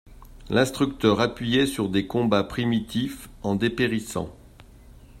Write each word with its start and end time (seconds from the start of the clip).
L'instructeur 0.49 1.19
appuyait 1.21 1.67
sur 1.67 1.87
des 1.87 2.07
combats 2.07 2.43
primitifs 2.43 3.29
en 3.43 3.53
dépérissant. 3.53 4.35